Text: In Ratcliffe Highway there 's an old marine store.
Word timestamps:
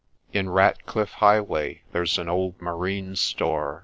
In 0.33 0.49
Ratcliffe 0.49 1.11
Highway 1.11 1.83
there 1.91 2.07
's 2.07 2.17
an 2.17 2.27
old 2.27 2.59
marine 2.59 3.15
store. 3.15 3.79